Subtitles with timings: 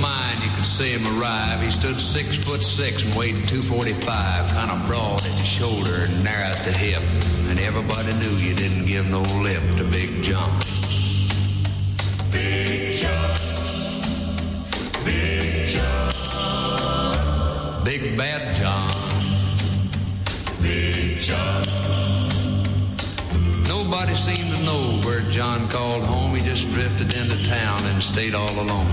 [0.00, 1.60] mine, you could see him arrive.
[1.60, 6.24] He stood six foot six and weighed 245, kind of broad at the shoulder and
[6.24, 7.02] narrow at the hip.
[7.48, 10.60] And everybody knew you didn't give no lip to Big John.
[12.32, 13.36] Big John.
[15.04, 16.12] Big John.
[17.84, 18.90] Big Bad John.
[20.60, 22.25] Big John.
[23.98, 26.34] Nobody seemed to know where John called home.
[26.34, 28.86] He just drifted into town and stayed all alone.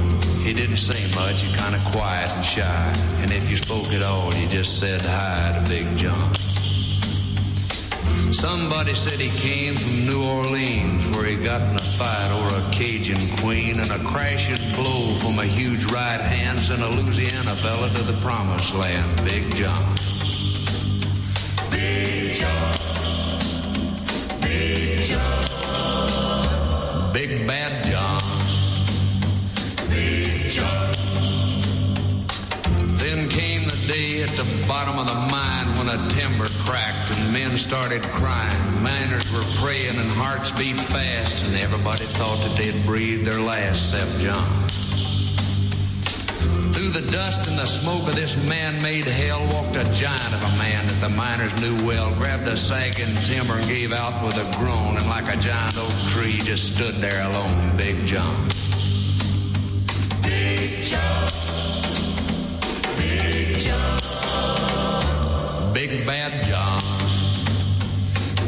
[0.43, 2.93] He didn't say much, he kind of quiet and shy.
[3.17, 6.33] And if you spoke at all, you just said hi to Big John.
[8.31, 12.71] Somebody said he came from New Orleans, where he got in a fight over a
[12.71, 17.89] Cajun queen, and a crashing blow from a huge right hand sent a Louisiana fella
[17.89, 19.83] to the promised land, Big John.
[21.71, 23.02] Big John.
[27.13, 28.21] Big Bad John.
[29.89, 30.93] Big John.
[32.97, 37.33] Then came the day at the bottom of the mine when a timber cracked and
[37.33, 38.83] men started crying.
[38.83, 43.93] Miners were praying and hearts beat fast, and everybody thought that they'd breathed their last
[43.93, 44.82] except John.
[46.73, 50.57] Through the dust and the smoke of this man-made hell walked a giant of a
[50.57, 54.57] man that the miners knew well, grabbed a sagging timber and gave out with a
[54.57, 58.49] groan, and like a giant oak tree just stood there alone, Big John.
[60.23, 61.29] Big John.
[62.97, 63.99] Big John.
[65.73, 66.81] Big Bad John.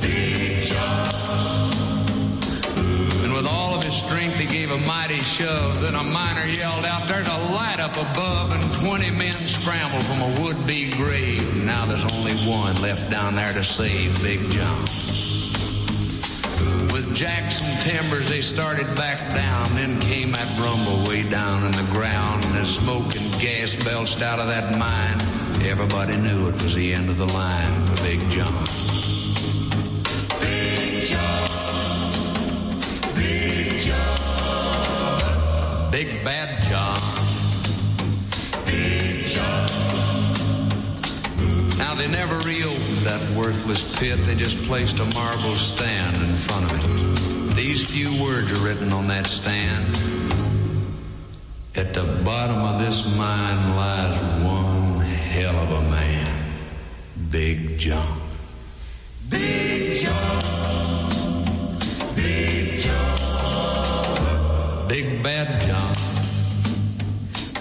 [0.01, 1.74] Big John.
[3.95, 5.81] Strength, he gave a mighty shove.
[5.81, 10.21] Then a miner yelled out, There's a light up above, and 20 men scrambled from
[10.21, 11.63] a would be grave.
[11.63, 14.81] Now there's only one left down there to save Big John.
[16.91, 19.73] With Jackson timbers, they started back down.
[19.75, 24.39] Then came that rumble way down in the ground, and smoke and gas belched out
[24.39, 25.19] of that mine,
[25.65, 29.14] everybody knew it was the end of the line for Big John.
[35.95, 36.99] Big Bad John.
[38.65, 39.65] Big John.
[41.77, 44.19] Now they never reopened that worthless pit.
[44.25, 47.55] They just placed a marble stand in front of it.
[47.55, 49.87] These few words are written on that stand.
[51.77, 56.43] At the bottom of this mine lies one hell of a man.
[57.31, 58.19] Big John.
[59.29, 61.04] Big John.
[64.95, 65.93] Big Bad John.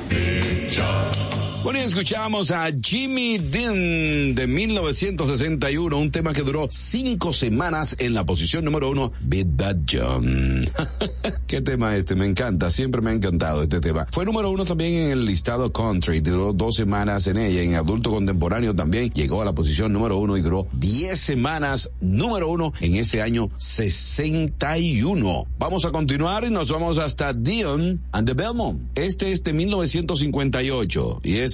[0.09, 1.24] Big John.
[1.65, 8.13] Bueno, y escuchamos a Jimmy Dean de 1961, un tema que duró cinco semanas en
[8.13, 10.69] la posición número uno, Big Bad John.
[11.47, 12.17] ¿Qué tema este?
[12.17, 14.07] Me encanta, siempre me ha encantado este tema.
[14.13, 18.11] Fue número uno también en el listado country, duró dos semanas en ella, en adulto
[18.11, 22.97] contemporáneo también llegó a la posición número uno y duró diez semanas número uno en
[22.97, 25.47] ese año 61.
[25.59, 28.87] Vamos a continuar y nos vamos hasta Dion and the Belmont.
[28.99, 31.54] Este es de 1958 y es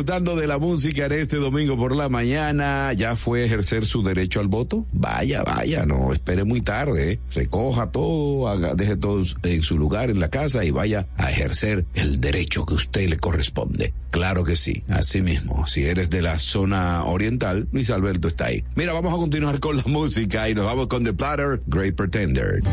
[0.00, 2.90] disfrutando de la música en este domingo por la mañana.
[2.94, 4.86] ¿Ya fue a ejercer su derecho al voto?
[4.92, 7.12] Vaya, vaya, no espere muy tarde.
[7.12, 7.20] ¿eh?
[7.34, 12.18] Recoja todo, deje todo en su lugar en la casa y vaya a ejercer el
[12.18, 13.92] derecho que usted le corresponde.
[14.10, 15.66] Claro que sí, así mismo.
[15.66, 18.64] Si eres de la zona oriental, Luis Alberto está ahí.
[18.76, 22.70] Mira, vamos a continuar con la música y nos vamos con The Platter, Great Pretenders.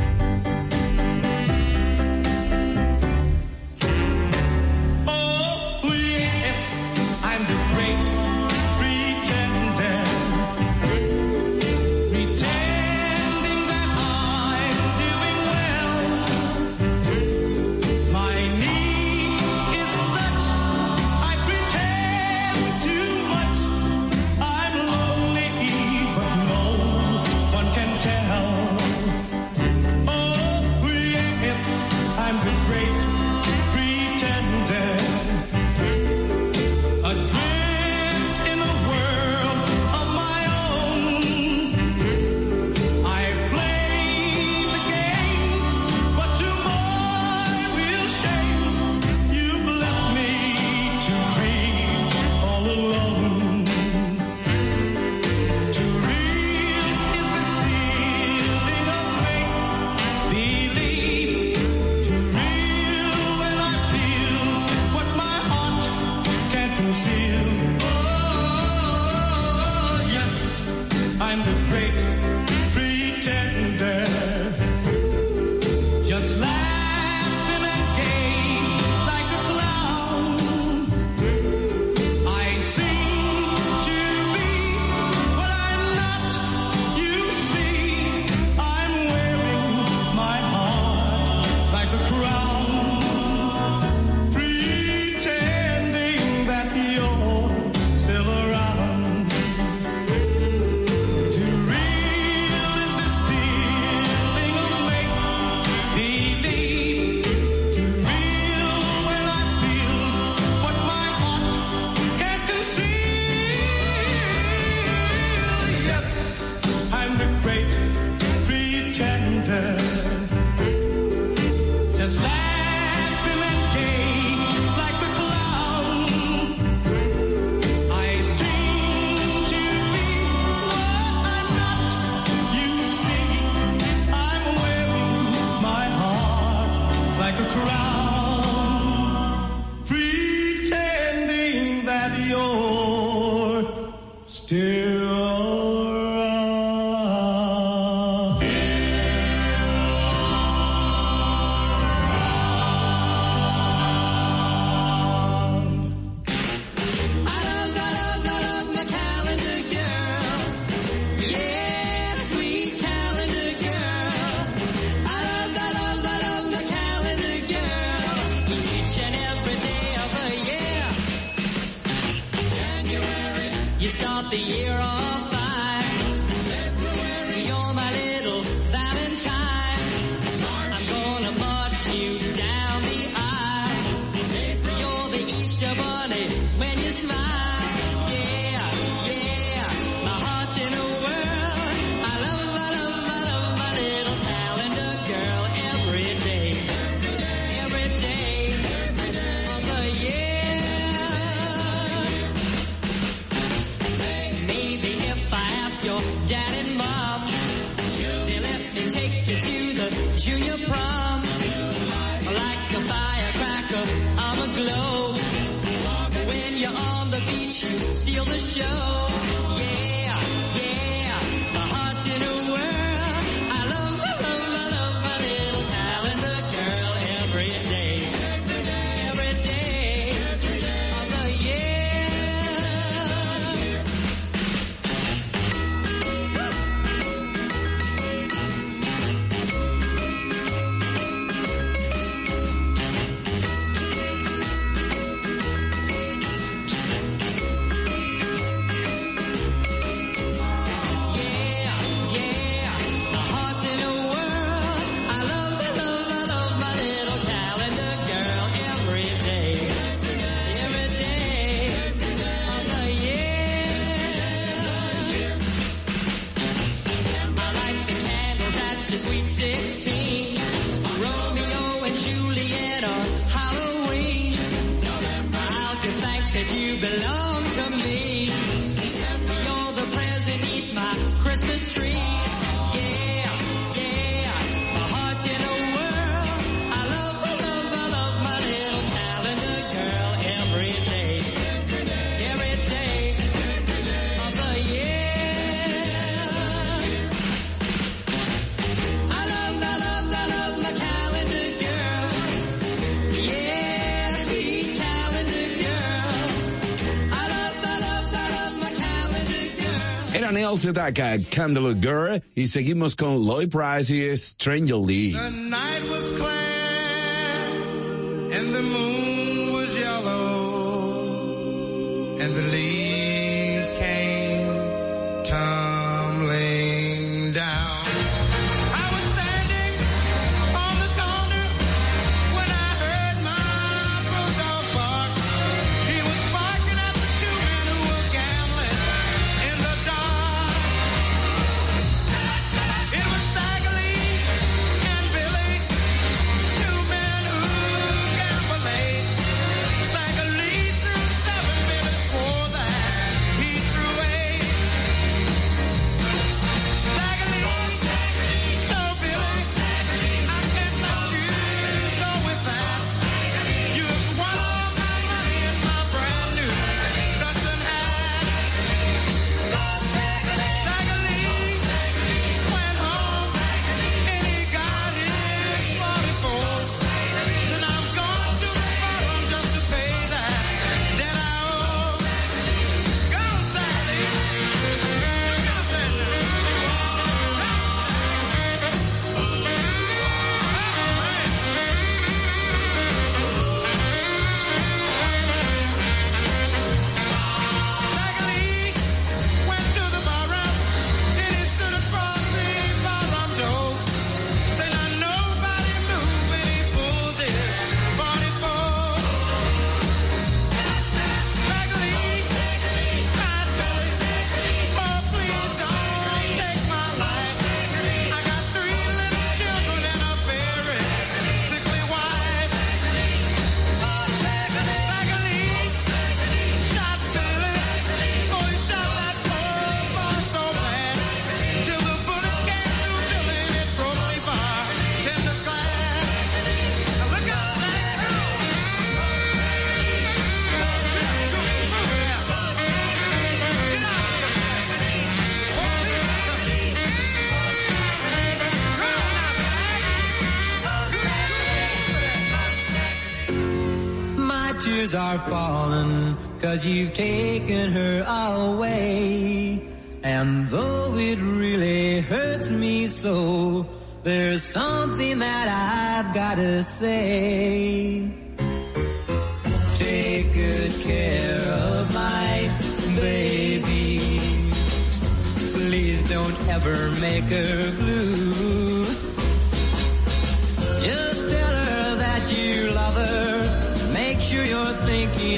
[310.57, 315.15] Paul Sedaka, Candle Girl, y seguimos con Lloyd Price y Strangely.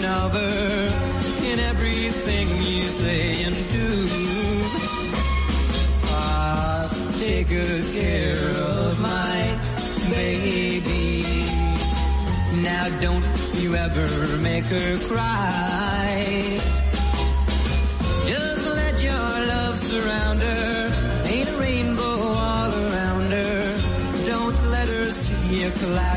[0.10, 0.50] another
[1.50, 3.90] in everything you say and do.
[6.10, 9.38] I'll take good care of my
[10.10, 11.26] baby.
[12.70, 13.26] Now don't
[13.62, 14.08] you ever
[14.50, 16.60] make her cry.
[18.26, 21.24] Just let your love surround her.
[21.26, 23.62] Ain't a rainbow all around her.
[24.26, 26.09] Don't let her see a cloud.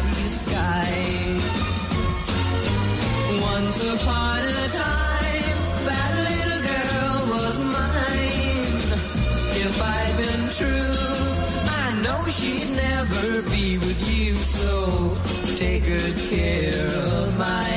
[12.43, 14.35] she'd never be with you.
[14.35, 15.17] So
[15.57, 17.71] take good care of my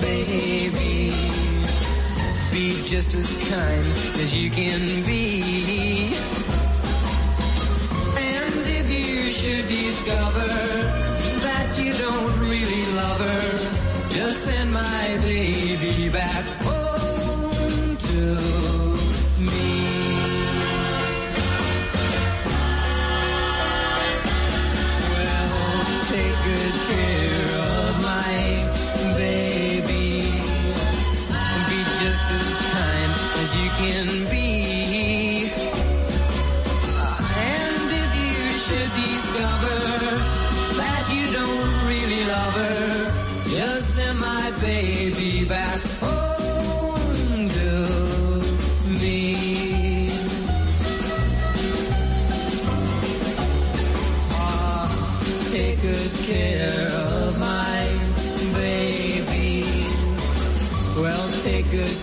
[0.00, 1.12] baby.
[2.52, 3.86] Be just as kind
[4.22, 6.14] as you can be.
[8.16, 10.71] And if you should discover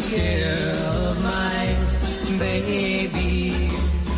[0.10, 1.78] care of my
[2.40, 3.70] baby.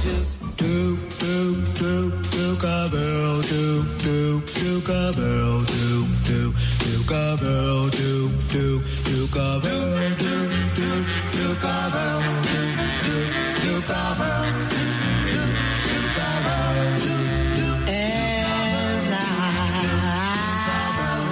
[0.01, 6.53] Just do do do do girl do do do girl do do
[6.85, 10.07] do girl do do do girl do do
[11.35, 14.51] do girl
[17.87, 19.13] as I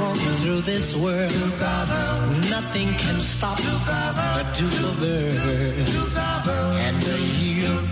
[0.02, 1.60] walk through this world,
[2.62, 3.58] nothing can stop
[5.00, 5.16] the
[5.56, 5.96] Earth.
[6.86, 7.89] And you, you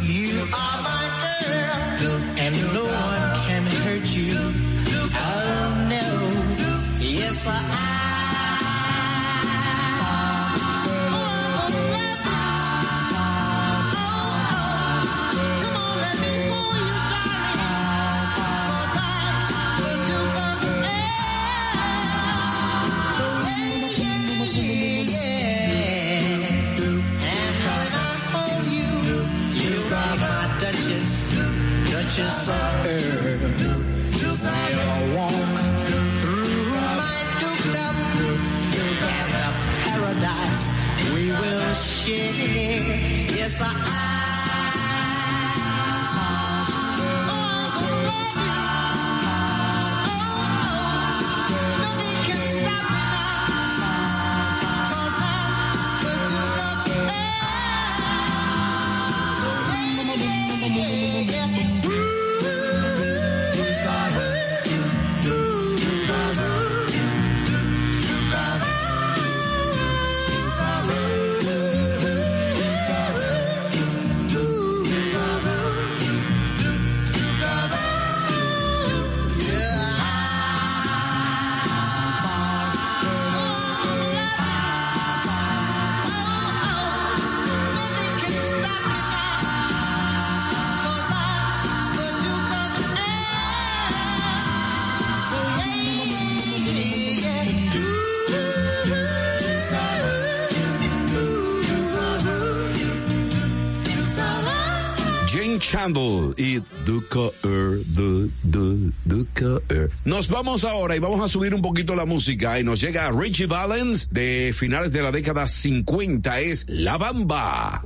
[105.87, 109.89] Y Duke Earl, du, du, Duke Earl.
[110.03, 113.45] Nos vamos ahora y vamos a subir un poquito la música y nos llega Richie
[113.45, 117.83] Valens de finales de la década 50 es La Bamba.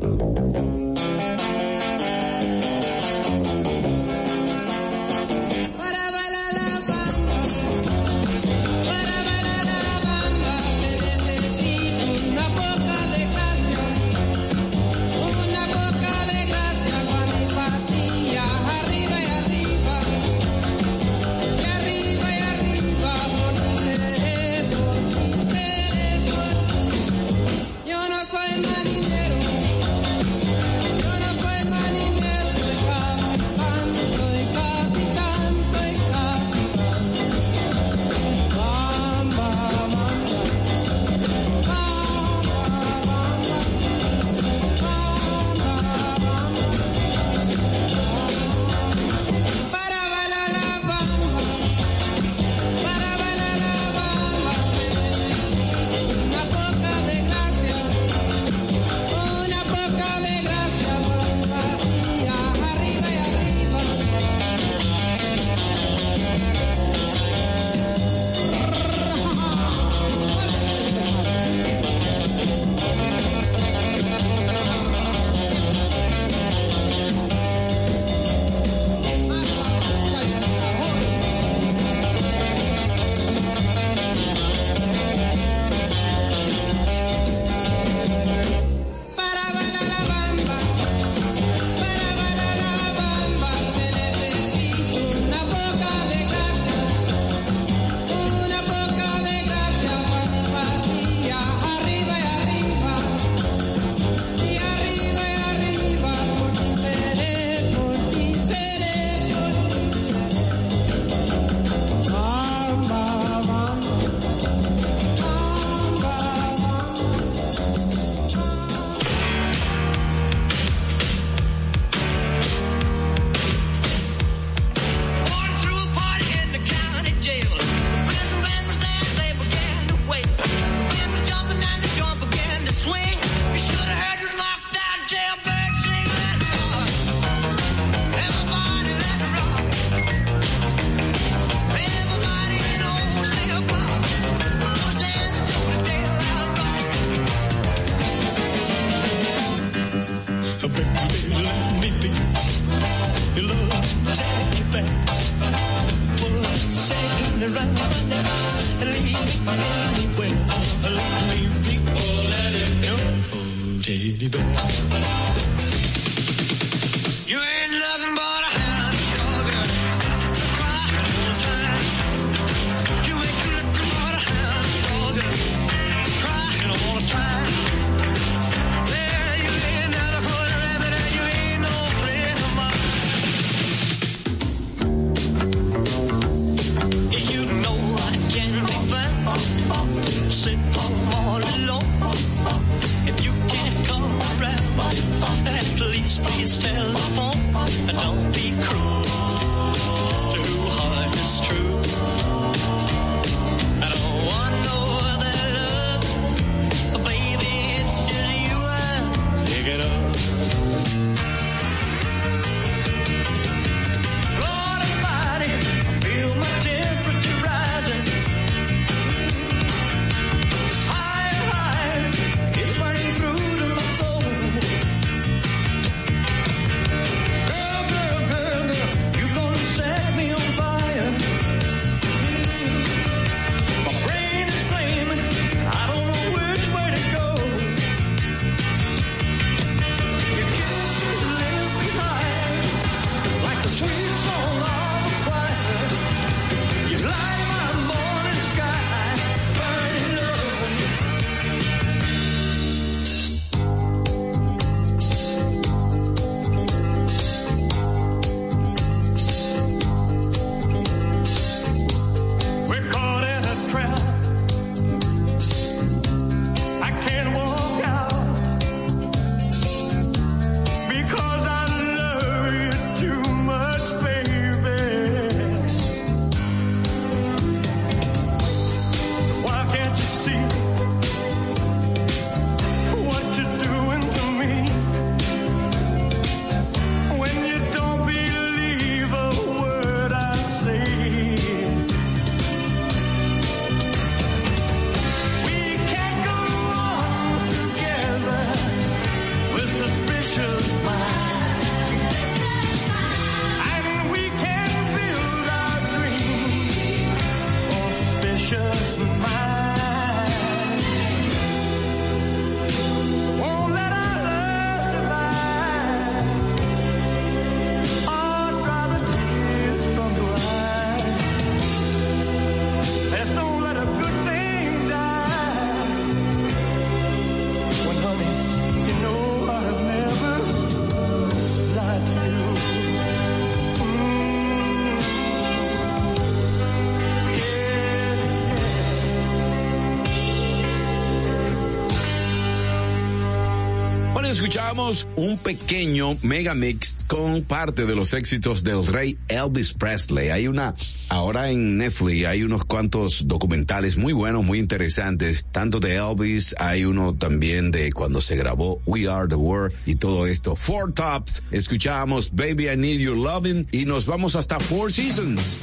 [344.72, 350.30] escuchamos un pequeño megamix con parte de los éxitos del rey Elvis Presley.
[350.30, 350.76] Hay una,
[351.10, 356.86] ahora en Netflix hay unos cuantos documentales muy buenos, muy interesantes, tanto de Elvis, hay
[356.86, 360.56] uno también de cuando se grabó We Are the World y todo esto.
[360.56, 365.60] Four Tops, escuchamos Baby I Need Your Loving y nos vamos hasta Four Seasons.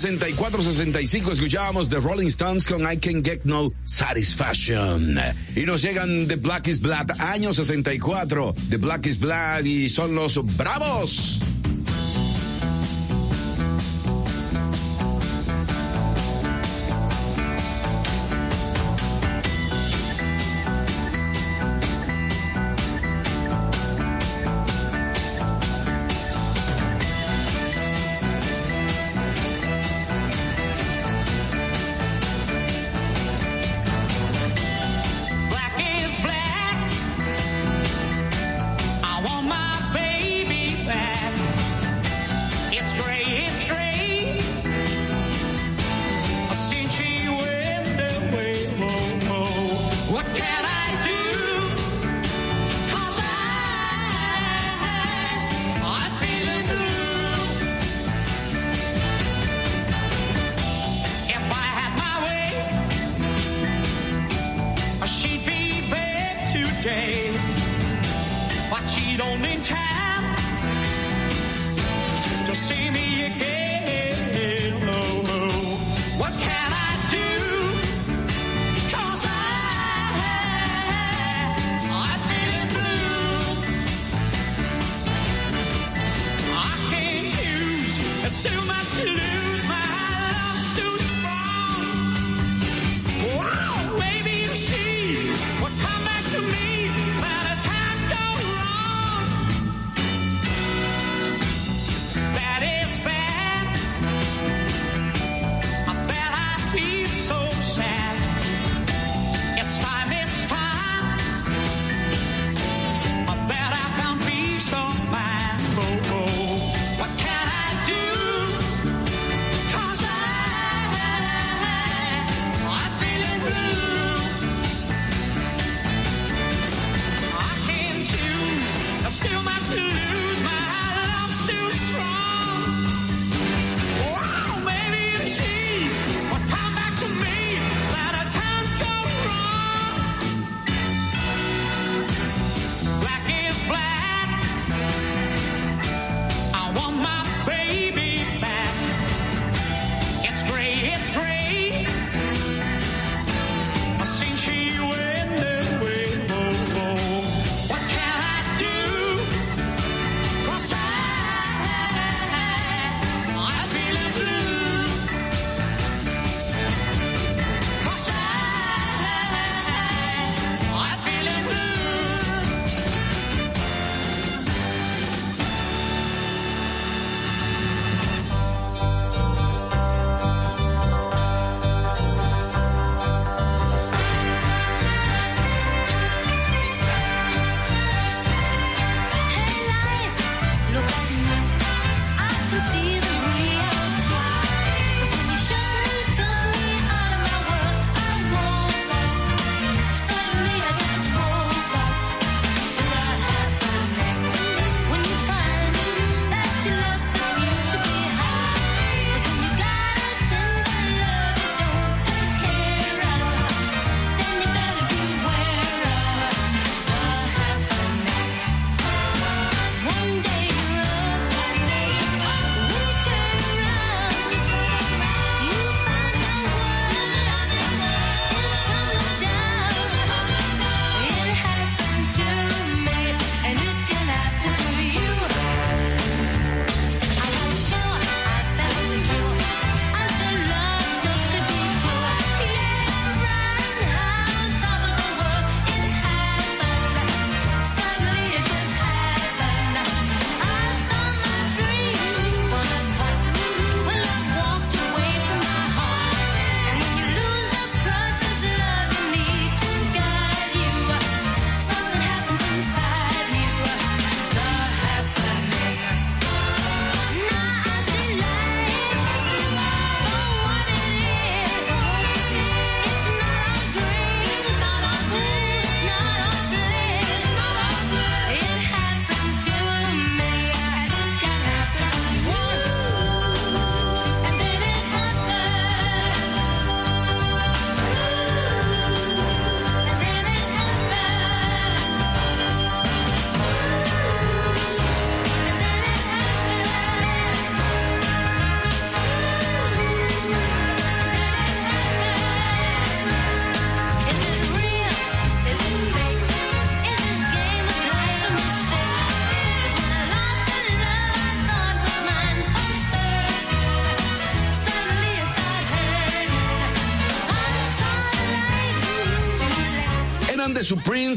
[0.00, 5.18] 64-65 escuchábamos The Rolling Stones con I Can Get No Satisfaction.
[5.54, 10.14] Y nos llegan The Black is Black, año 64, The Black is Black y son
[10.14, 11.40] los bravos.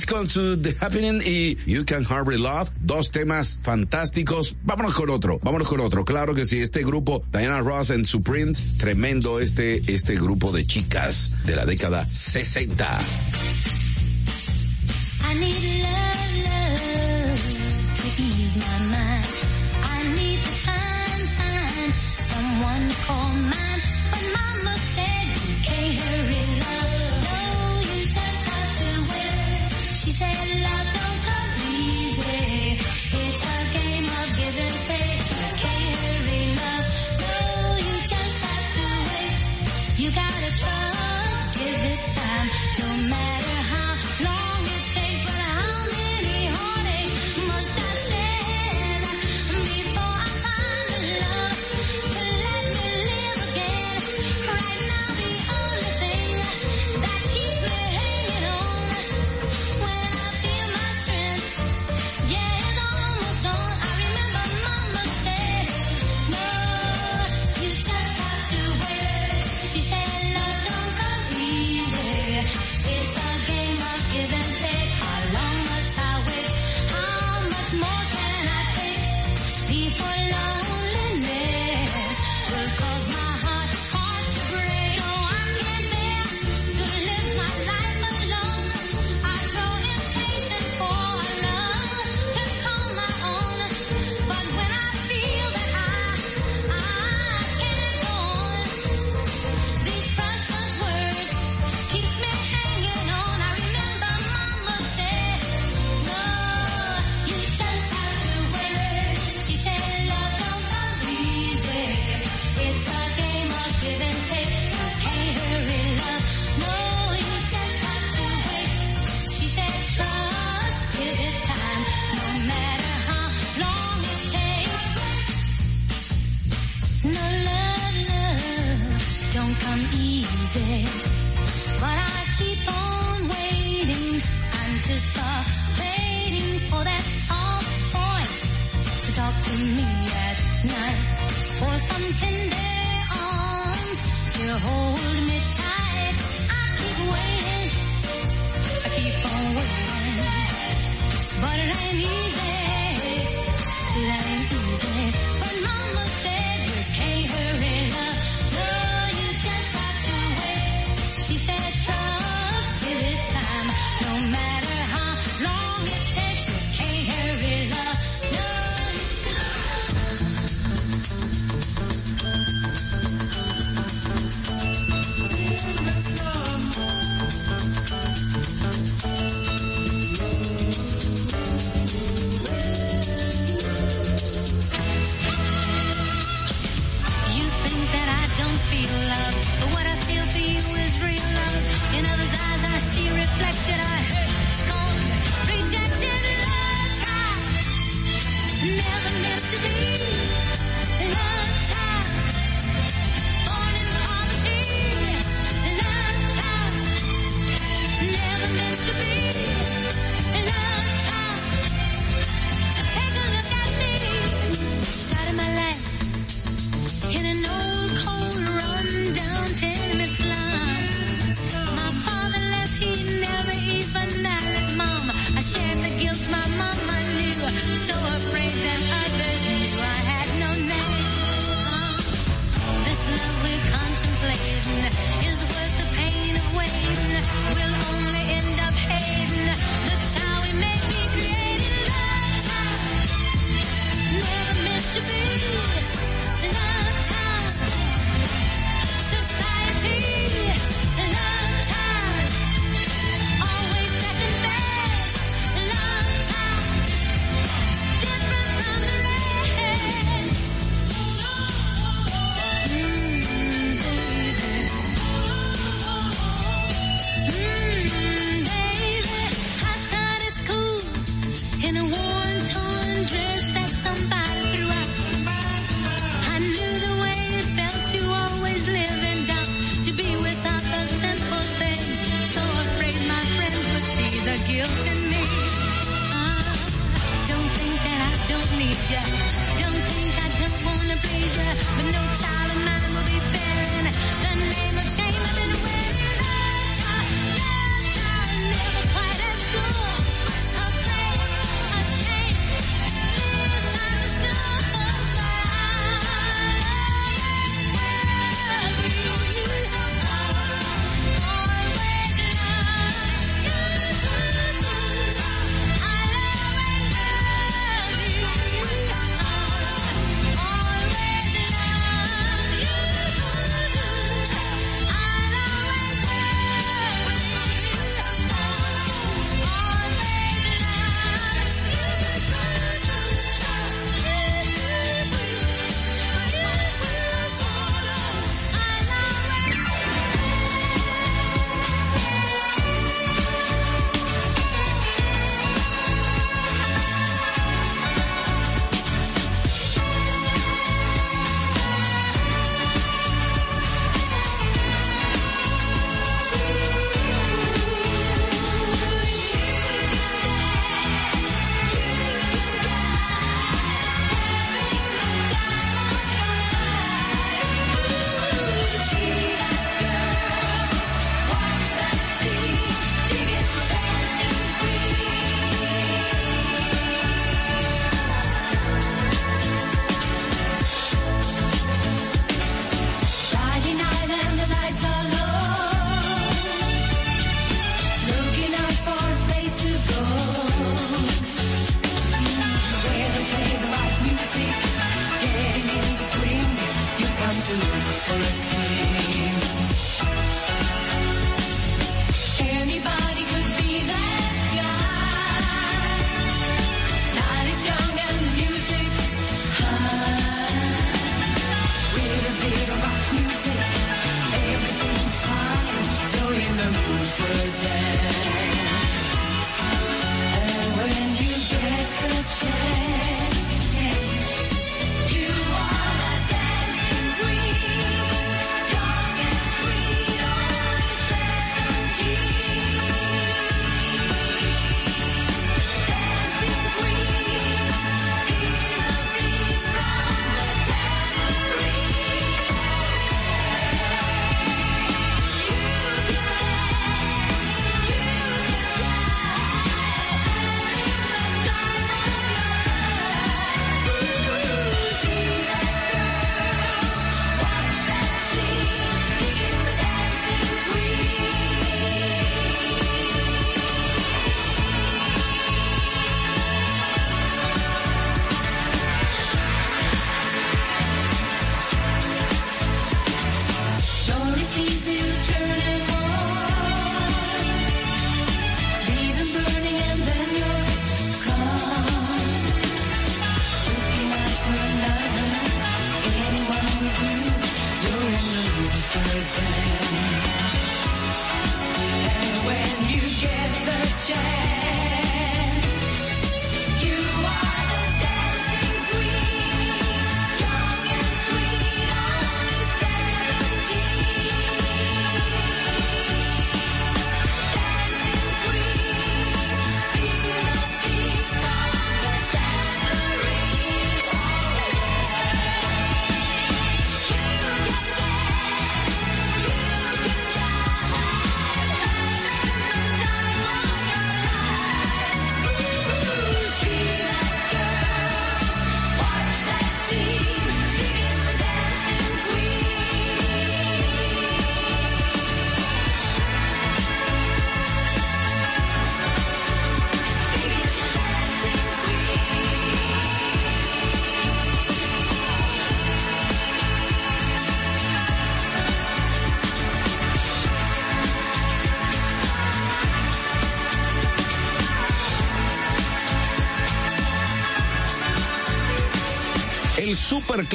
[0.05, 4.55] Con su The Happening y You Can Hardly Love, dos temas fantásticos.
[4.63, 6.03] Vámonos con otro, vámonos con otro.
[6.03, 11.45] Claro que sí, este grupo, Diana Ross and Supremes, tremendo este, este grupo de chicas
[11.45, 12.99] de la década 60.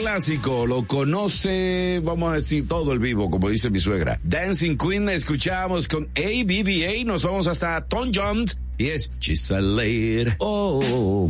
[0.00, 4.20] Clásico lo conoce, vamos a decir, todo el vivo, como dice mi suegra.
[4.22, 10.32] Dancing Queen escuchamos con ABBA, nos vamos hasta Tom Jones y es She's a Lady.
[10.38, 11.28] Oh.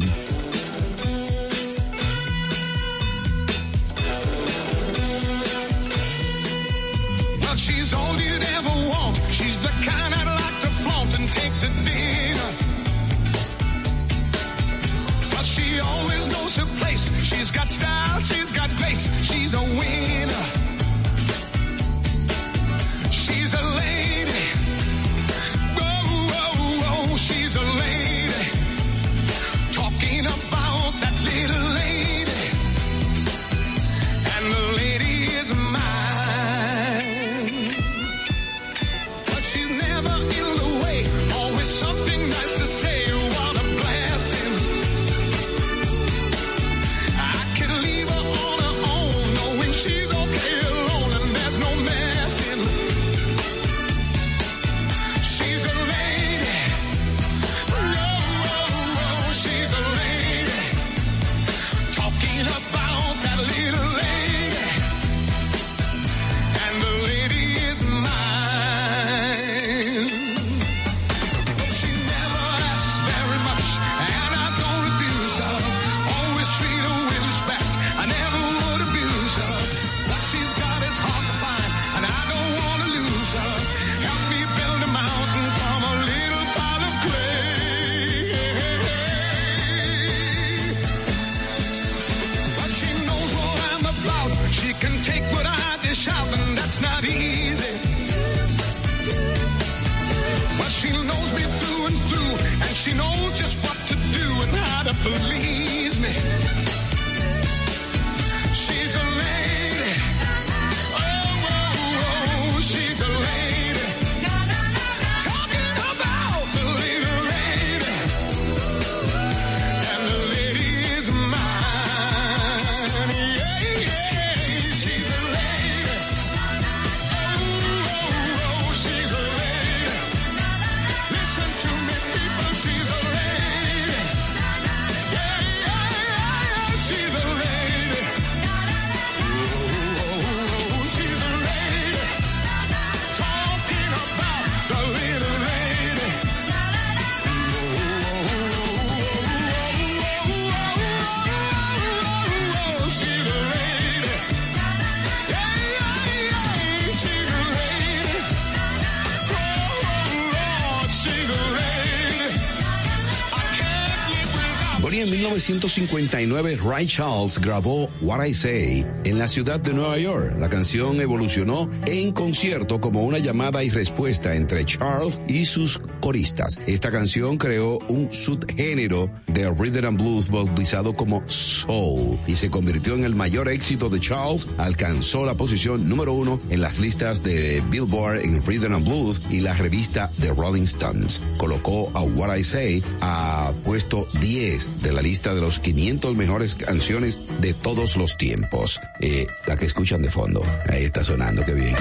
[165.48, 170.36] 1959 Ray Charles grabó What I Say en la ciudad de Nueva York.
[170.38, 175.78] La canción evolucionó en concierto como una llamada y respuesta entre Charles y sus
[176.08, 182.94] Esta canción creó un subgénero de rhythm and blues bautizado como soul y se convirtió
[182.94, 184.48] en el mayor éxito de Charles.
[184.56, 189.40] Alcanzó la posición número uno en las listas de Billboard en rhythm and blues y
[189.40, 191.20] la revista The Rolling Stones.
[191.36, 196.54] Colocó a What I Say a puesto 10 de la lista de los 500 mejores
[196.54, 198.80] canciones de todos los tiempos.
[199.00, 200.40] Eh, la que escuchan de fondo.
[200.70, 201.76] Ahí está sonando, qué bien.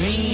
[0.00, 0.29] Bueno,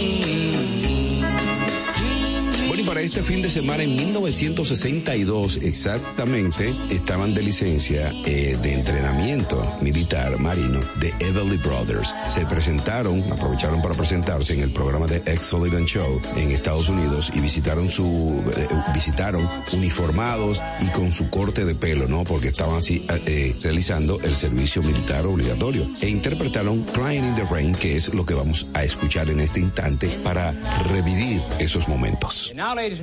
[3.17, 10.81] este fin de semana, en 1962 exactamente, estaban de licencia eh, de entrenamiento militar marino
[11.01, 12.15] de Everly Brothers.
[12.29, 17.33] Se presentaron, aprovecharon para presentarse en el programa de Ex Sullivan Show en Estados Unidos
[17.35, 22.25] y visitaron su, eh, visitaron uniformados y con su corte de pelo, ¿no?
[22.25, 25.89] Porque estaban así eh, eh, realizando el servicio militar obligatorio.
[26.03, 29.61] E interpretaron Crying in the Rain, que es lo que vamos a escuchar en este
[29.61, 30.53] instante para
[30.93, 32.53] revivir esos momentos.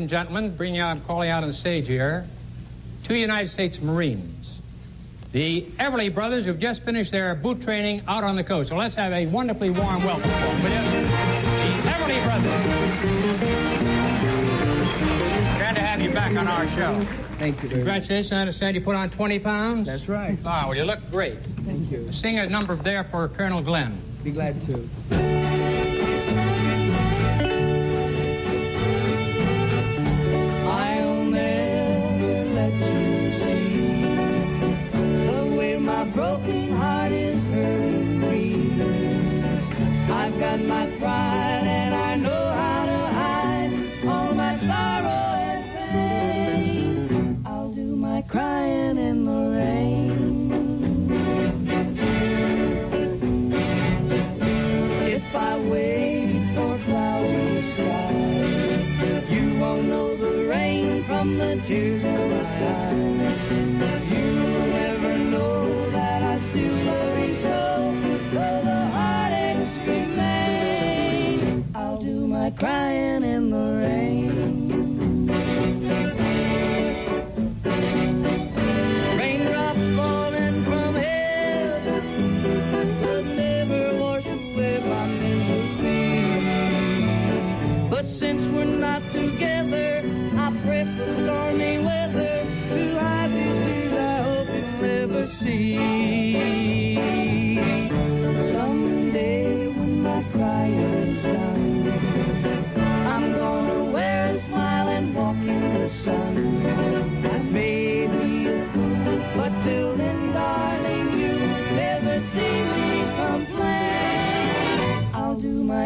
[0.03, 2.27] And gentlemen, bring you out, calling out on stage here,
[3.07, 4.59] two United States Marines,
[5.31, 8.67] the Everly brothers who've just finished their boot training out on the coast.
[8.67, 10.61] So let's have a wonderfully warm welcome for them.
[10.61, 12.51] The Everly brothers.
[15.57, 17.07] Glad to have you back on our show.
[17.39, 17.69] Thank you.
[17.69, 19.87] Congratulations, I understand you put on 20 pounds?
[19.87, 20.37] That's right.
[20.43, 21.39] Ah, well, you look great.
[21.63, 22.11] Thank you.
[22.11, 24.01] Sing a number there for Colonel Glenn.
[24.21, 25.32] Be glad to.
[36.33, 38.71] broken heart is hurting me.
[40.11, 43.73] I've got my pride and I know how to hide
[44.07, 47.43] all my sorrow and pain.
[47.45, 50.51] I'll do my crying in the rain.
[55.05, 62.29] If I wait for cloudy skies, you won't know the rain from the tears in
[62.31, 62.41] my
[63.91, 64.02] eyes.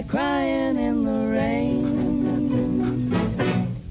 [0.07, 3.13] Crying in the rain.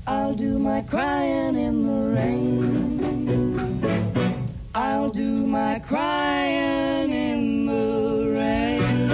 [0.07, 3.83] I'll do my crying in the rain.
[4.75, 9.11] I'll do my crying in the rain.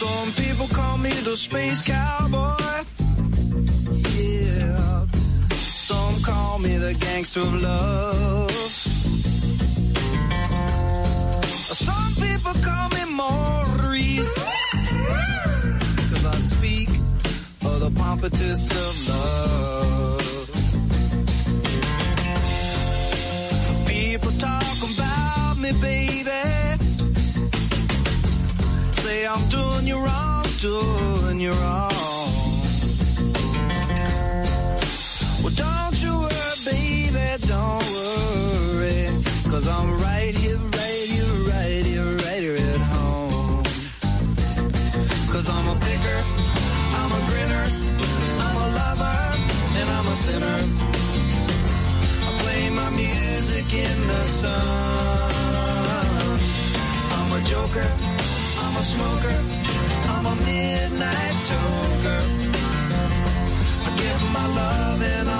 [0.00, 1.79] Some people call me the space
[7.32, 8.50] gangster of love.
[11.50, 14.34] Some people call me Maurice.
[16.10, 16.88] Cause I speak
[17.64, 20.48] of the pompatus of love.
[23.86, 26.30] People talk about me, baby
[29.02, 32.29] say I'm doing you wrong, doing you wrong.
[37.38, 39.08] Baby, don't worry.
[39.50, 43.62] Cause I'm right here, right here, right here, right here at home.
[45.32, 46.18] Cause I'm a picker,
[46.98, 47.66] I'm a grinner,
[48.44, 49.18] I'm a lover,
[49.78, 50.58] and I'm a sinner.
[52.26, 55.30] I play my music in the sun.
[57.16, 57.88] I'm a joker.
[58.62, 59.36] I'm a smoker.
[60.12, 62.20] I'm a midnight toker.
[63.86, 65.39] I get my loving on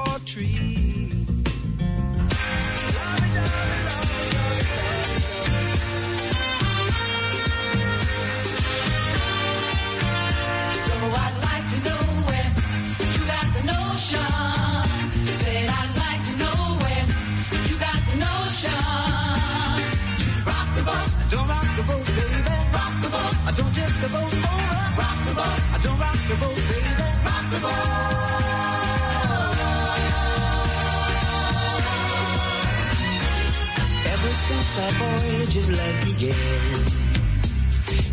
[0.31, 0.80] tree.
[34.73, 36.83] That's how voyage of life began.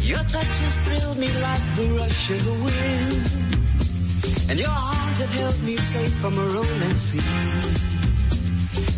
[0.03, 3.27] Your touch has thrilled me like the rush of the wind.
[4.51, 7.23] And your arms have held me safe from a rolling sea.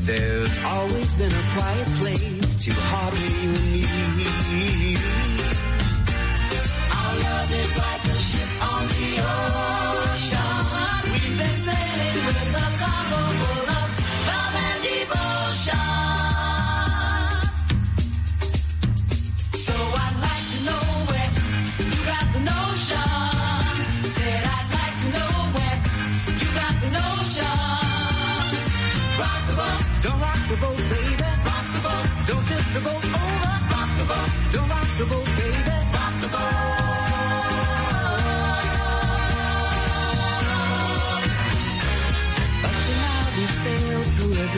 [0.08, 4.96] There's always been a quiet place to harbor you and me.
[6.96, 10.64] Our love is like a ship on the ocean.
[11.12, 12.79] We've been sailing with the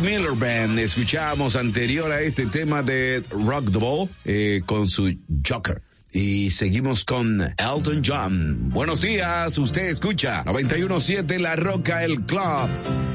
[0.00, 0.78] Miller Band.
[0.78, 5.82] Escuchábamos anterior a este tema de Rock the Ball eh, con su Joker.
[6.12, 8.70] Y seguimos con Elton John.
[8.70, 13.09] Buenos días, usted escucha 917 La Roca El Club.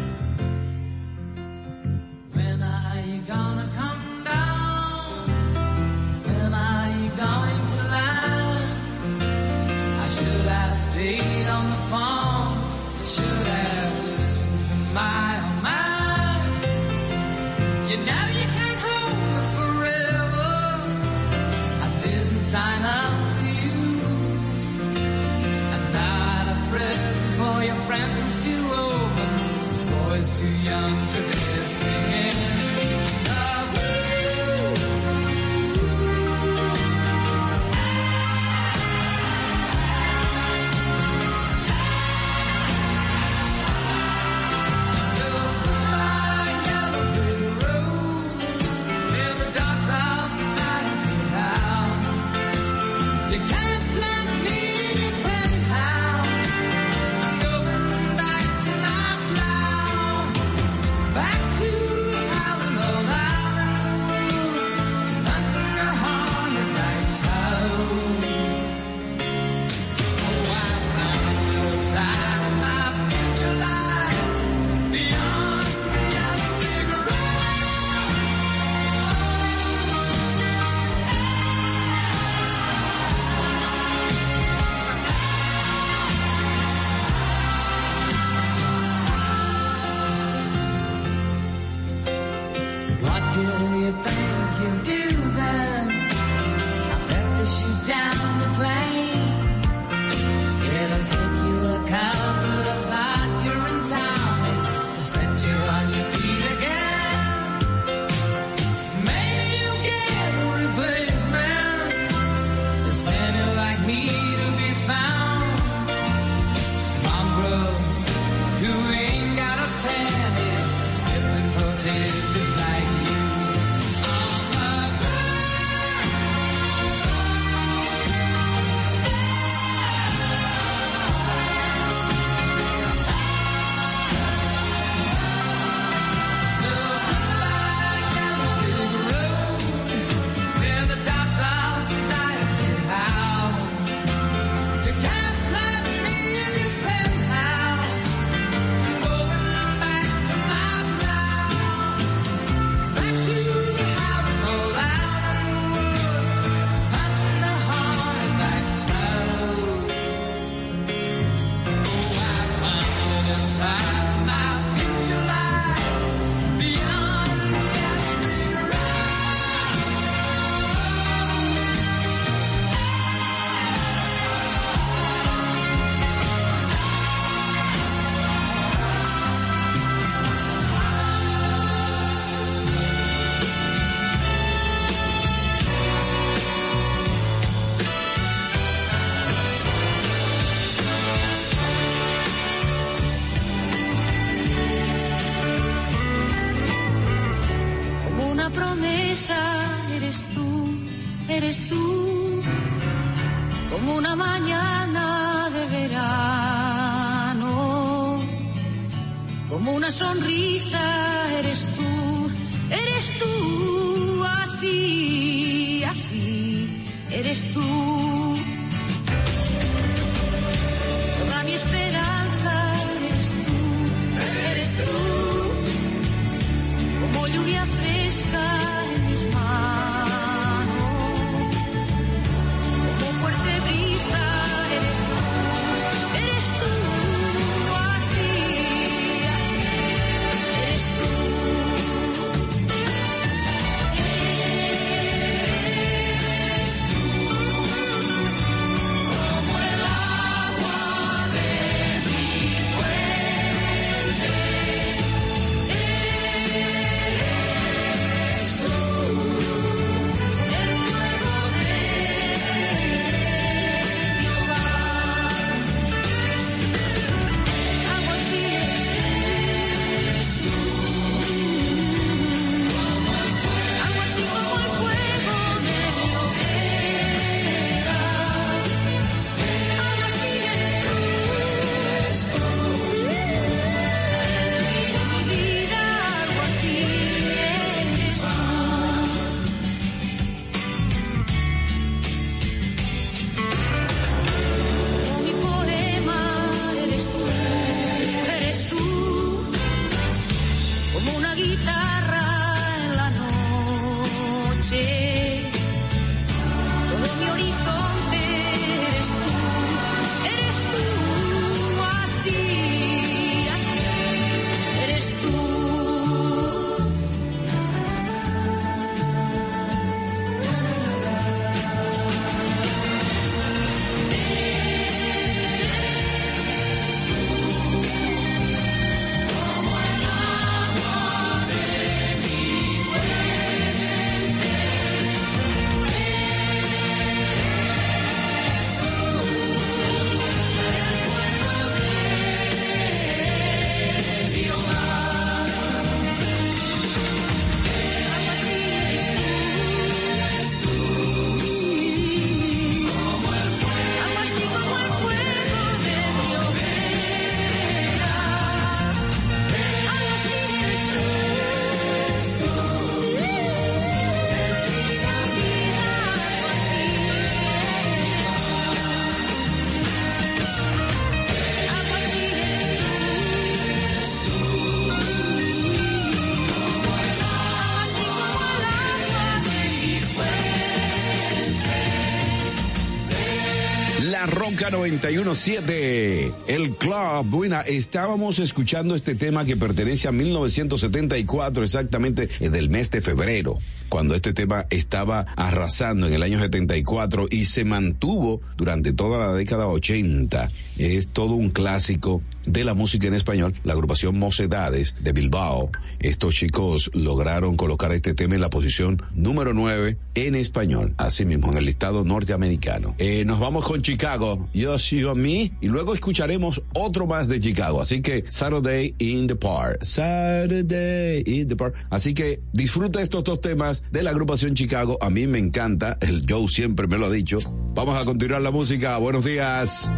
[384.57, 387.25] Roca 917, el club.
[387.25, 393.59] Buena, estábamos escuchando este tema que pertenece a 1974, exactamente eh, del mes de febrero,
[393.89, 399.33] cuando este tema estaba arrasando en el año 74 y se mantuvo durante toda la
[399.33, 400.49] década 80.
[400.77, 405.71] Es todo un clásico de la música en español, la agrupación Mocedades de Bilbao.
[405.99, 411.51] Estos chicos lograron colocar este tema en la posición número 9 en español, así mismo
[411.51, 412.95] en el listado norteamericano.
[412.97, 417.81] Eh, nos vamos con Chicago, Yo You Me, y luego escucharemos otro más de Chicago.
[417.81, 421.75] Así que Saturday in the Park, Saturday in the Park.
[421.89, 424.97] Así que disfruta estos dos temas de la agrupación Chicago.
[425.01, 427.39] A mí me encanta, el Joe siempre me lo ha dicho.
[427.73, 428.97] Vamos a continuar la música.
[428.97, 429.91] Buenos días.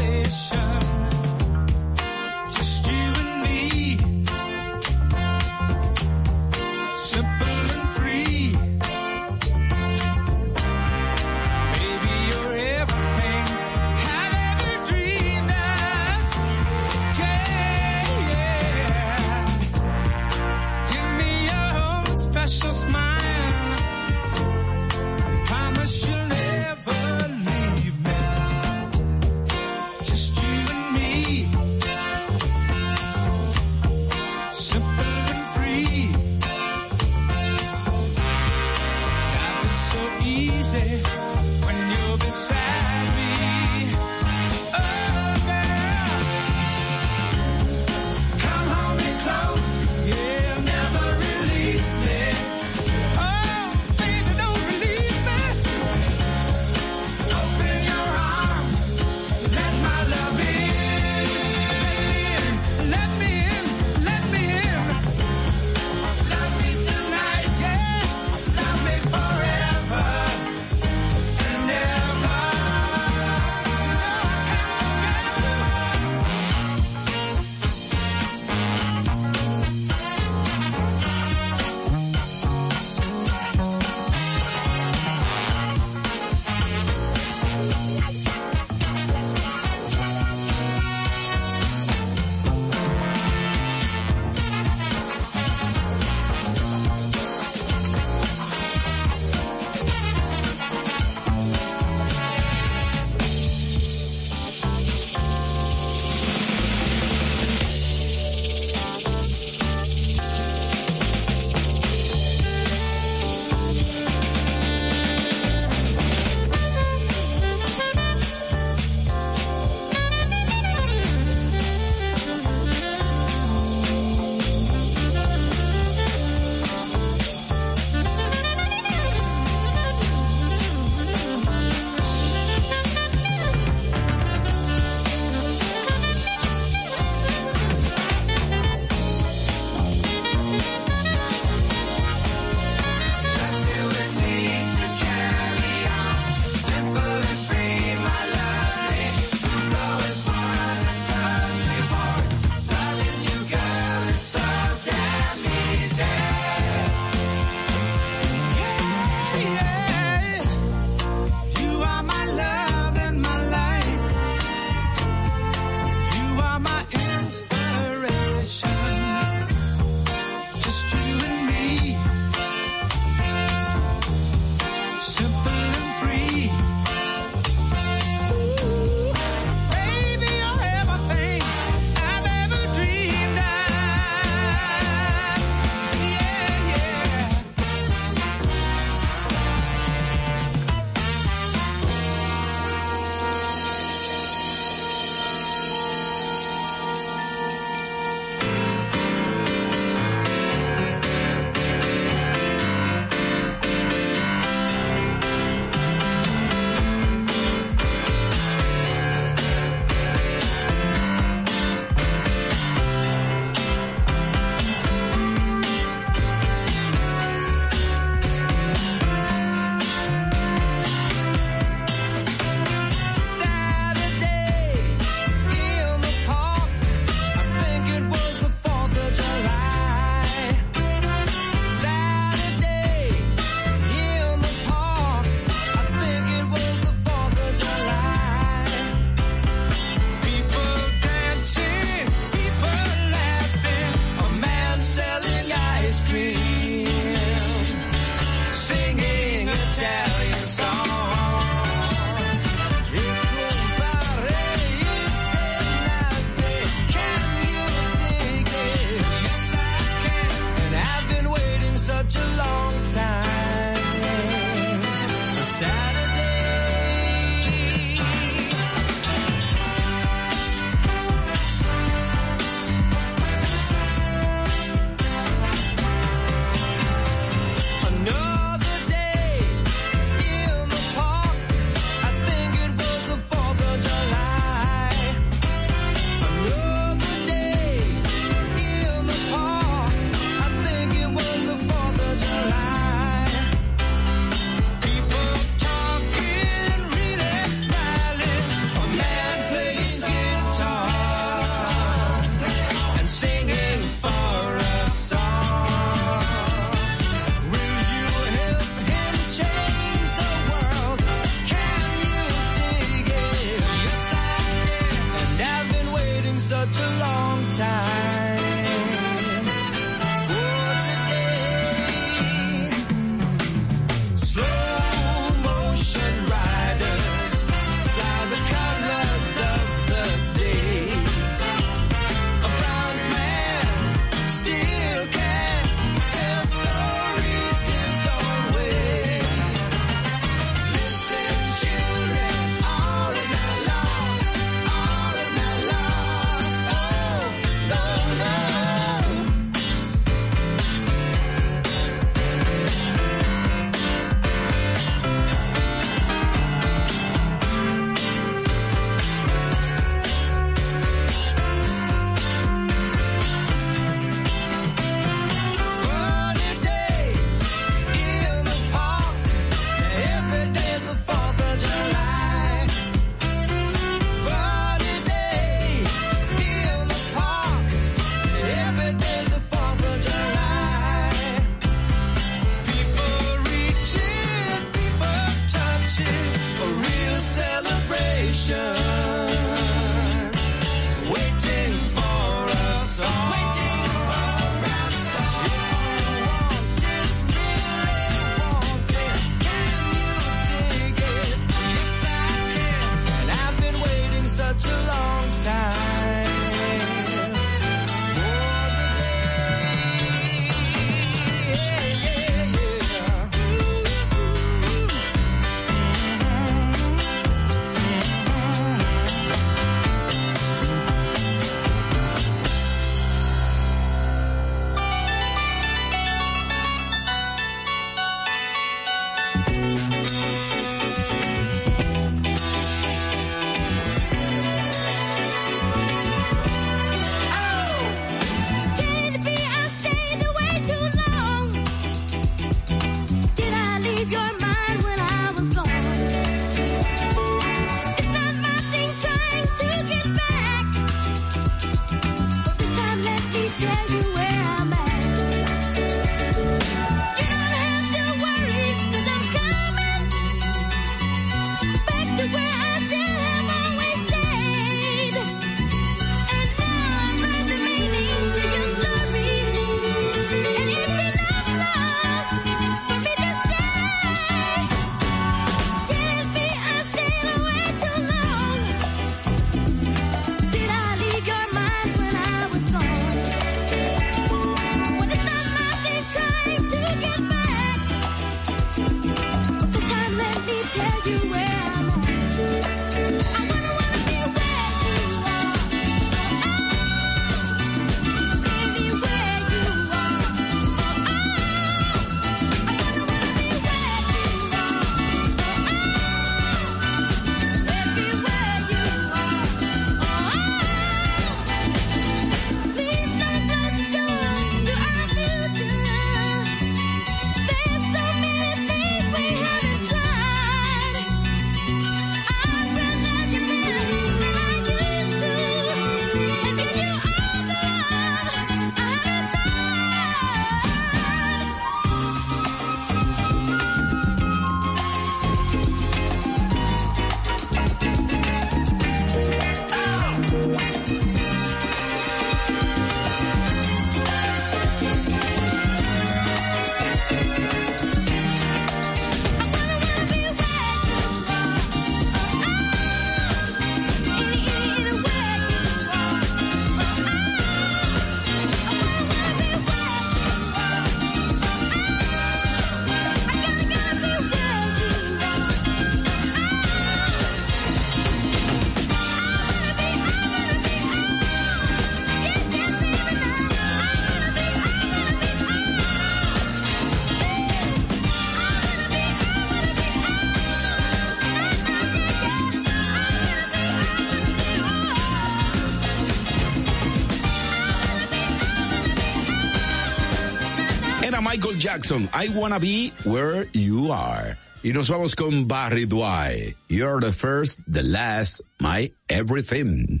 [591.68, 594.38] Jackson, I wanna be where you are.
[594.64, 596.56] Y nos vamos con Barry Dwight.
[596.70, 600.00] You're the first, the last, my everything.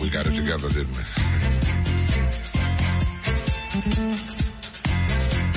[0.00, 1.04] We got it together, didn't we?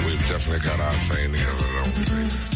[0.06, 2.53] We've definitely got our thing together, don't we, baby?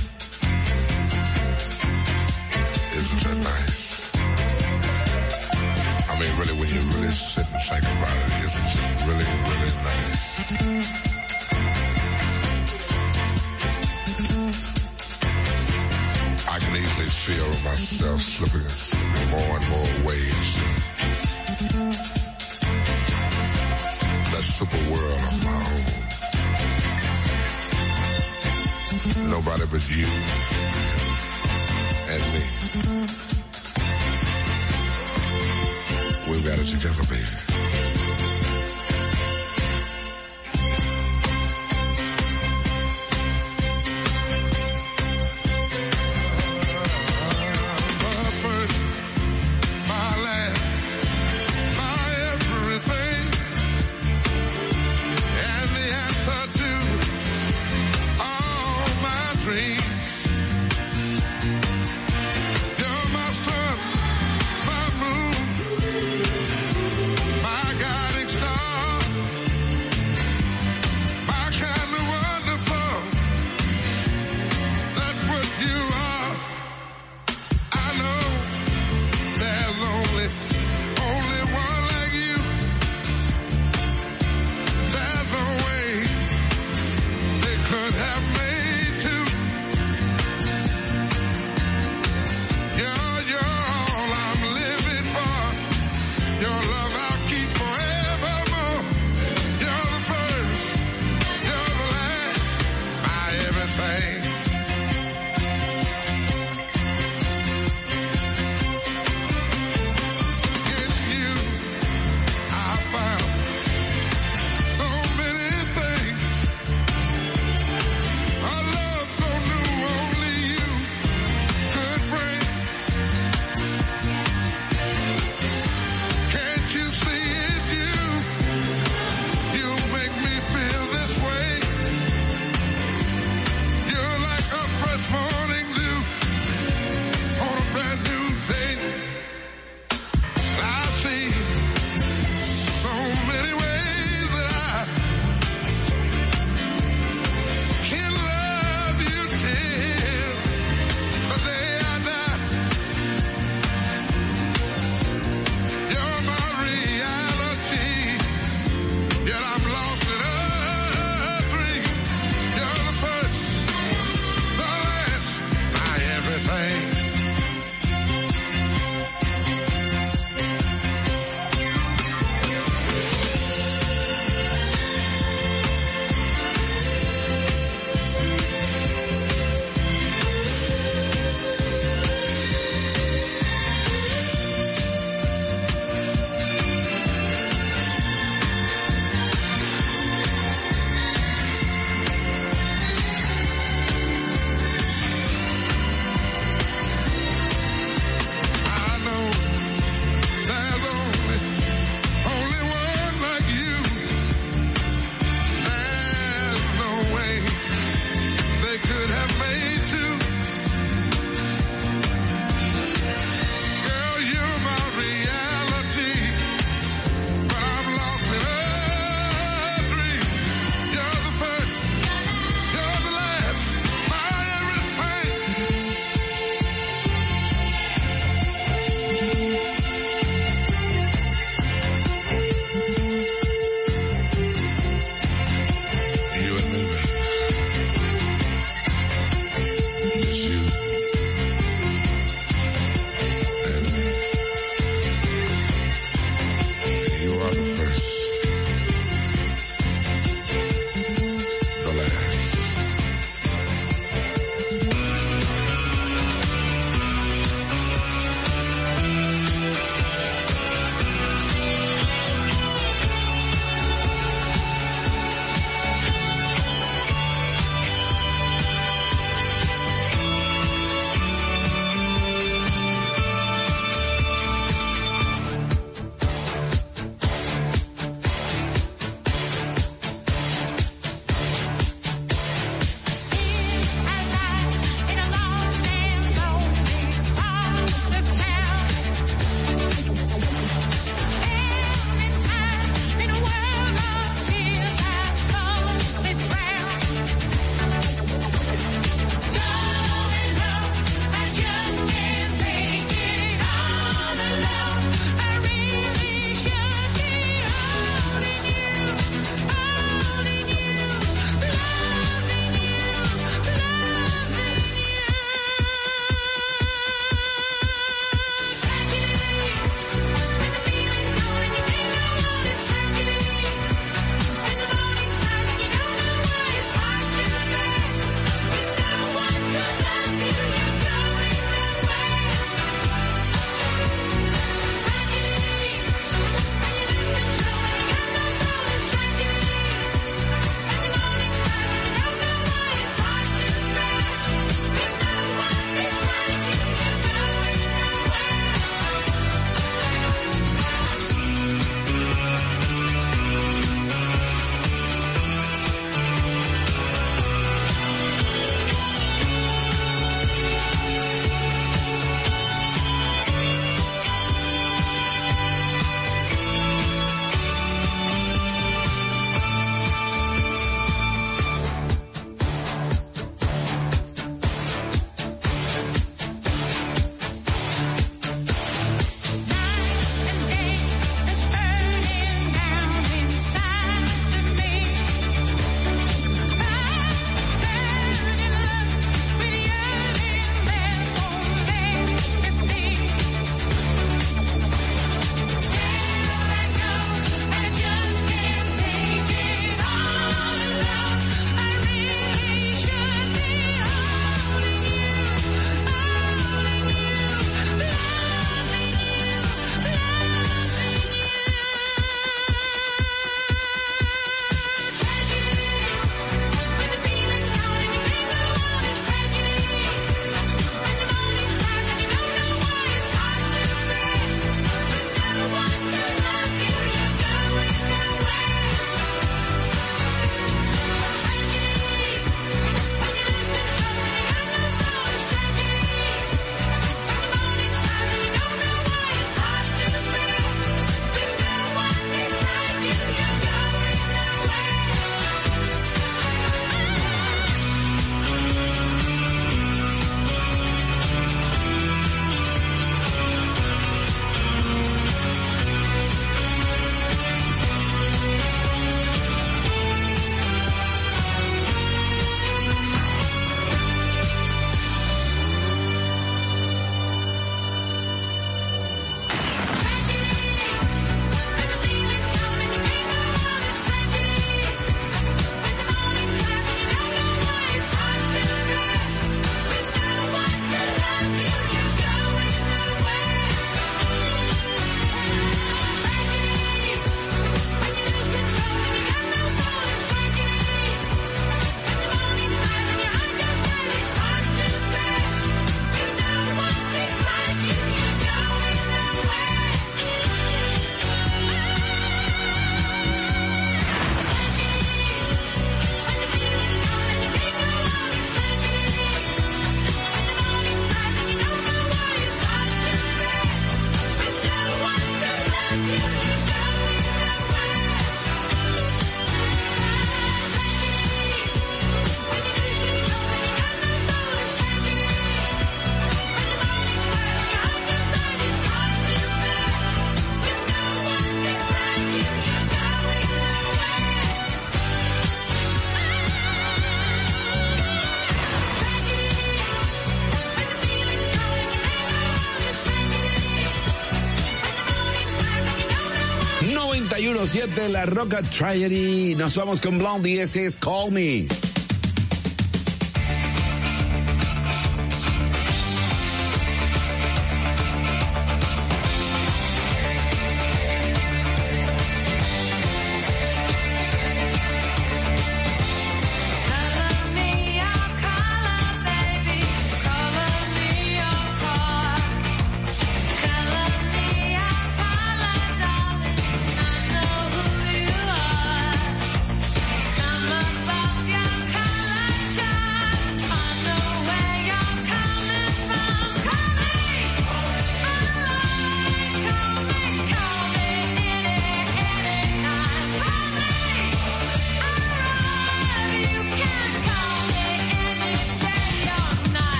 [547.77, 549.53] 7, la Roca Tragedy.
[549.53, 550.63] Nos vamos con Blondie.
[550.63, 551.67] Este es Call Me.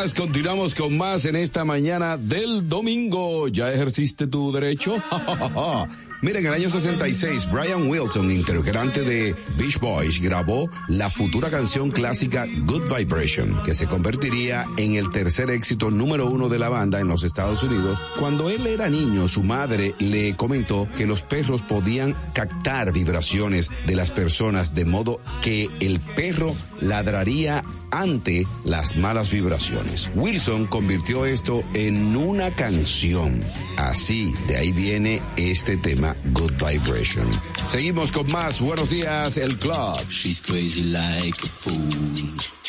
[0.00, 3.48] Continuamos con más en esta mañana del domingo.
[3.48, 4.96] ¿Ya ejerciste tu derecho?
[6.22, 11.90] Mira, en el año 66, Brian Wilson, integrante de Beach Boys, grabó la futura canción
[11.90, 17.00] clásica Good Vibration, que se convertiría en el tercer éxito número uno de la banda
[17.00, 18.00] en los Estados Unidos.
[18.18, 23.96] Cuando él era niño, su madre le comentó que los perros podían captar vibraciones de
[23.96, 30.10] las personas, de modo que el perro ladraría ante las malas vibraciones.
[30.14, 33.40] Wilson convirtió esto en una canción.
[33.76, 37.26] Así, de ahí viene este tema, Good Vibration.
[37.66, 38.60] Seguimos con más.
[38.60, 39.98] Buenos días, el club.
[40.08, 42.59] She's crazy like a fool.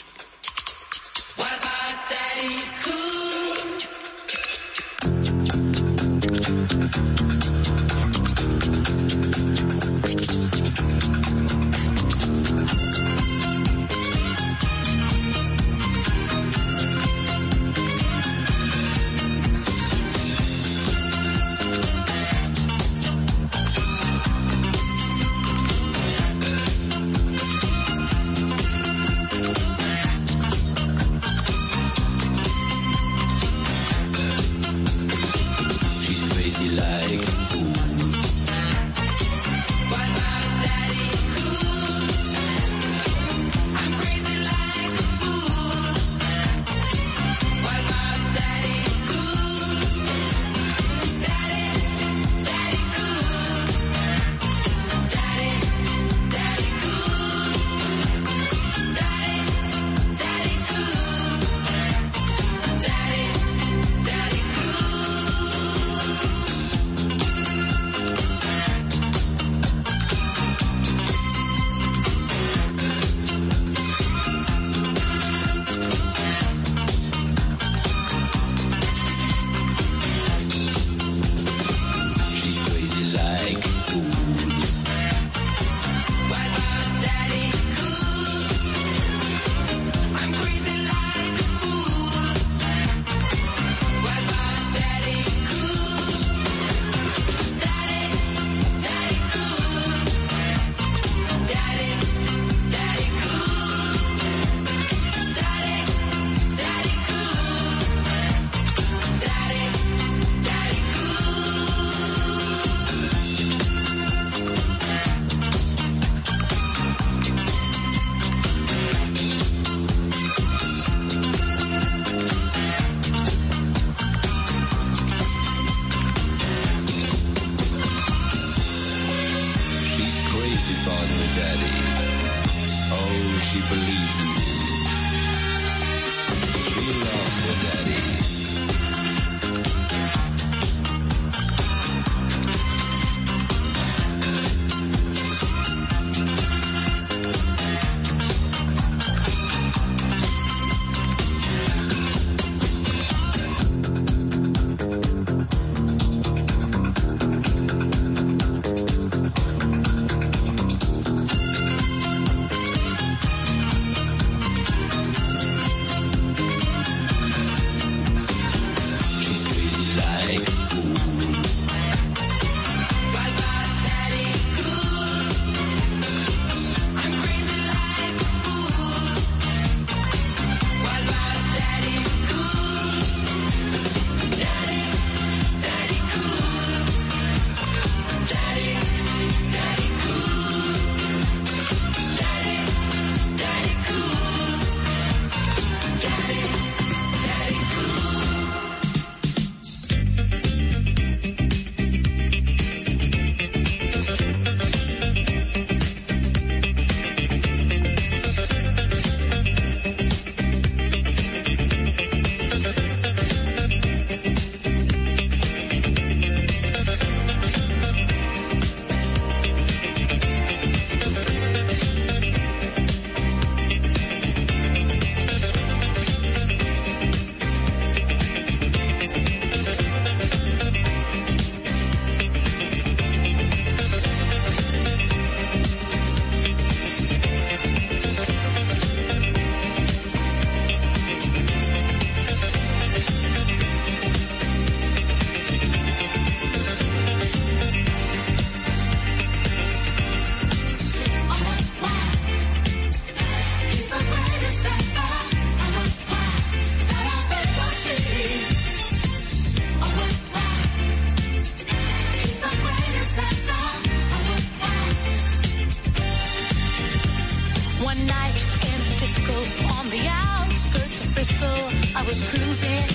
[271.96, 272.88] I was cruising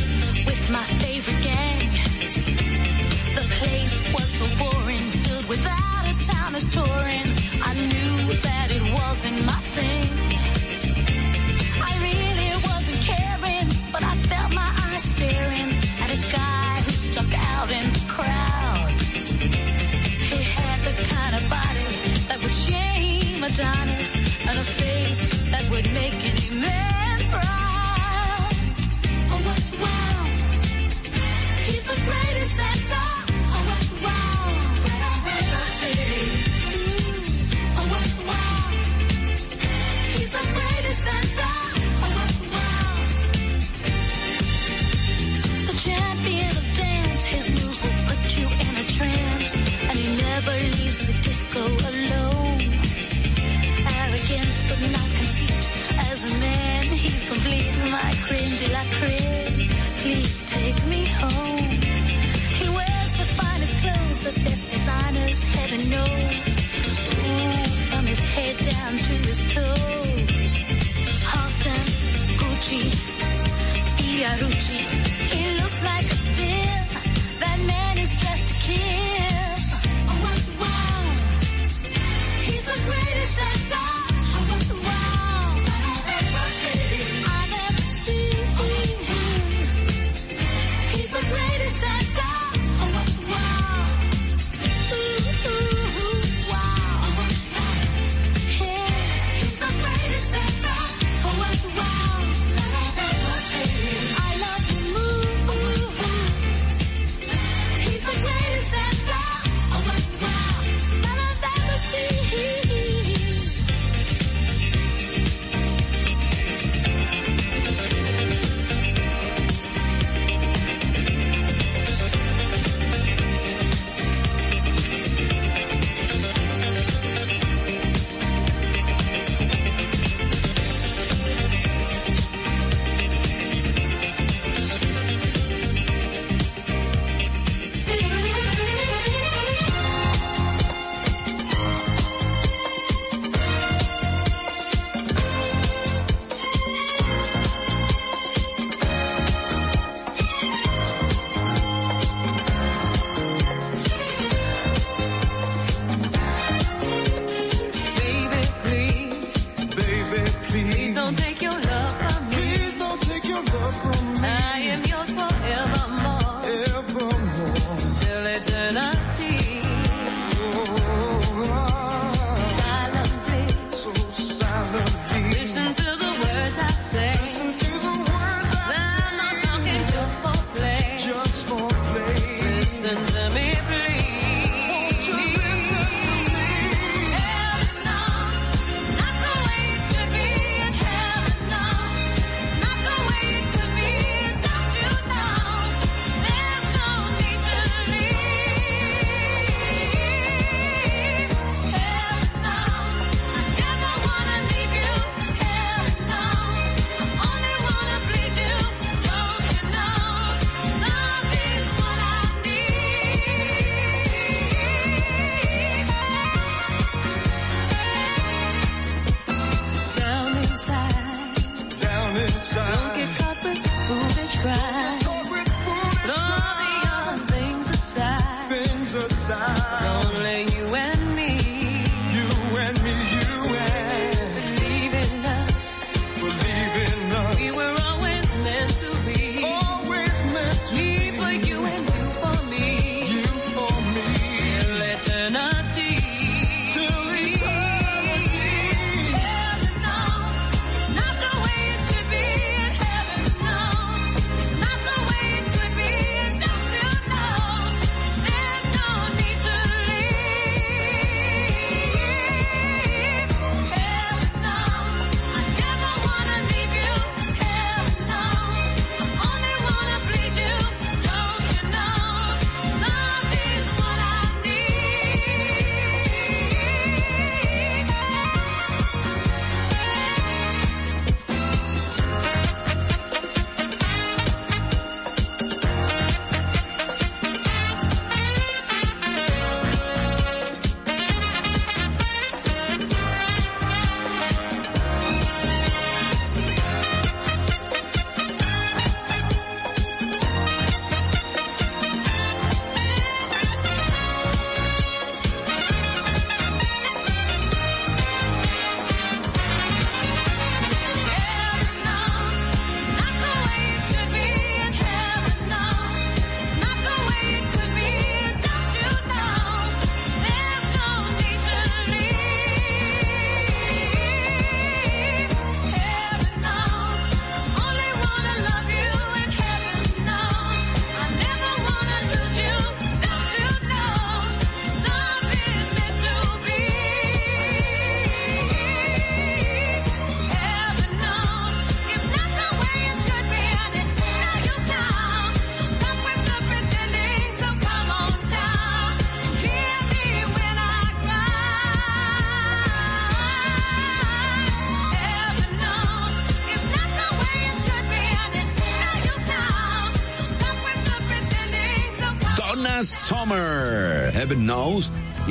[0.47, 1.79] with my favorite gang.
[3.35, 7.27] The place was so boring, filled without a town as touring.
[7.63, 10.36] I knew that it wasn't my thing.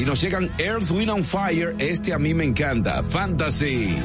[0.06, 1.76] nos llegan Earth, Wind and Fire.
[1.80, 3.03] Este a mí me encanta.
[3.03, 3.98] Fantasy.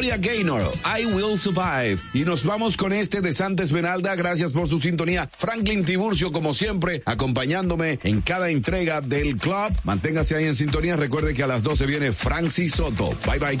[0.00, 1.98] Gloria Gaynor, I Will Survive.
[2.14, 4.14] Y nos vamos con este de Santa Esmeralda.
[4.14, 5.28] Gracias por su sintonía.
[5.36, 9.76] Franklin Tiburcio, como siempre, acompañándome en cada entrega del club.
[9.84, 10.96] Manténgase ahí en sintonía.
[10.96, 13.10] Recuerde que a las 12 viene Francis Soto.
[13.26, 13.60] Bye bye.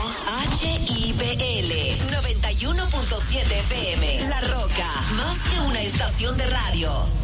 [0.61, 1.71] HIPL
[2.11, 4.29] 91.7 FM.
[4.29, 7.20] La Roca, más que una estación de radio.